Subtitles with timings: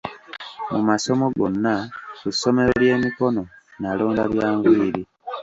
[0.71, 1.75] Mu masomo gonna
[2.19, 3.43] ku ssomero ly'emikono,
[3.81, 5.01] nalonda bya nviiri.